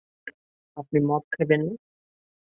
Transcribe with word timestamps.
আপনি 0.77 0.97
মদ 1.07 1.23
খাবেন 1.33 1.61
না? 1.67 1.73